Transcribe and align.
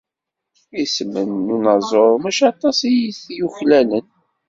Isem 0.83 1.13
n 1.27 1.47
unaẓur 1.55 2.11
mačči 2.21 2.43
aṭṭas 2.51 2.79
i 2.91 2.95
t-yuklalen. 3.23 4.07